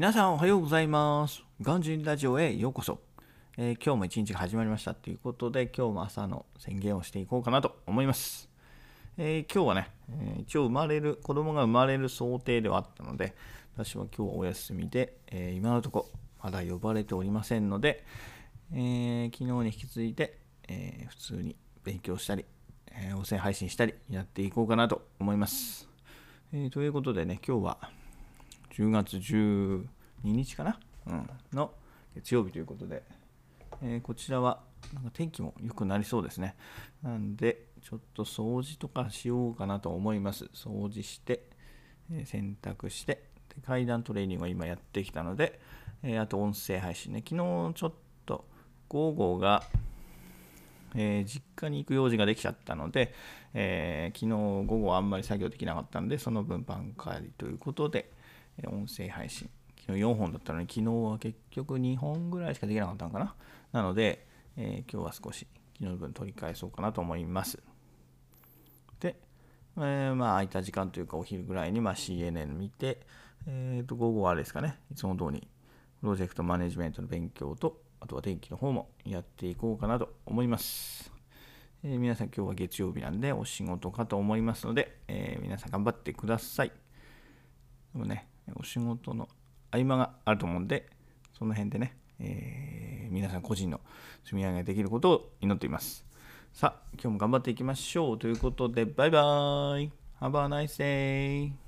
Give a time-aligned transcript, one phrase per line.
[0.00, 1.42] 皆さんおはようございます。
[1.60, 3.00] ガンジンラジオへようこそ。
[3.58, 8.48] えー今日も一日が始まりましたということで、今日も朝の宣言をしていこうかなと思います。
[9.18, 13.34] えー今日はね、えー一応生まれる、子供が生まれる想定ではあったので、
[13.76, 16.08] 私は今日はお休みで、え今のとこ
[16.42, 18.02] まだ呼ばれておりませんので、
[18.72, 22.46] え昨日に引き続いて、え普通に勉強したり、
[22.90, 25.90] え音声配信したりやっていこうかなと思います。
[26.54, 27.99] えということでね、今日は
[28.70, 29.86] 10月12
[30.22, 31.72] 日かな、うん、の
[32.14, 33.02] 月曜日ということで、
[33.82, 34.60] えーこちらは
[34.94, 36.56] なんか天気も良くなりそうですね。
[37.02, 40.46] なんで、ちょっと掃除とかしようかなと思います。
[40.54, 41.44] 掃除して、
[42.10, 45.60] えー洗濯してで、階段トレーニングを今やってきたので、
[46.02, 47.92] えーあと音声配信ね、昨日ちょっ
[48.26, 48.46] と
[48.88, 49.62] 午後が、
[50.94, 53.14] えー実家に行く用事ができちゃったので、
[53.54, 58.10] えー昨日午後はあんまり作業できなかったので、その分番帰りということで、
[58.68, 59.48] 音声配信、
[59.86, 63.34] 昨日4本だったのに、昨日は結局2本ぐらいしかできなかったのかな。
[63.72, 64.26] なので、
[64.56, 67.62] えー今日は少し昨日の分取り返そうかなと思います。
[69.00, 69.18] で、
[69.76, 73.00] えーまあ空いた時間というかお昼ぐらいにま CNN 見て、
[73.46, 75.46] えーと午後はあれですかね、いつも通り
[76.00, 81.12] プロジェクトマネジメントの勉強と、あとは天気の方もやっていこうかなと思います。
[81.82, 86.72] えー皆さん今日は月曜日なんでお仕事かと思いますので、え皆さん頑張ってください。
[87.92, 89.28] でもね、お仕事の
[89.70, 90.88] 合間があると思うんで、
[91.38, 93.80] その辺でね、えー皆さん個人の
[94.24, 96.06] 積み上げができることを祈っています。
[96.52, 99.90] さあ、今日も頑張っていきましょうということで、バイバイ
[100.20, 101.52] !Have a nice day!